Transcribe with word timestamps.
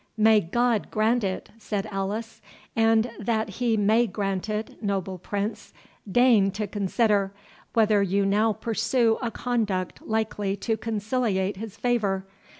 "May 0.17 0.39
God 0.41 0.89
grant 0.89 1.23
it!" 1.23 1.51
said 1.59 1.85
Alice; 1.91 2.41
"and 2.75 3.11
that 3.19 3.49
he 3.49 3.77
may 3.77 4.07
grant 4.07 4.49
it, 4.49 4.81
noble 4.81 5.19
Prince, 5.19 5.73
deign 6.11 6.49
to 6.53 6.65
consider—whether 6.65 8.01
you 8.01 8.25
now 8.25 8.51
pursue 8.51 9.19
a 9.21 9.29
conduct 9.29 10.01
likely 10.01 10.55
to 10.55 10.75
conciliate 10.75 11.57
his 11.57 11.77
favour. 11.77 12.25